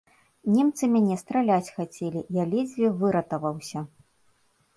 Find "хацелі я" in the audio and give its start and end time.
1.75-2.47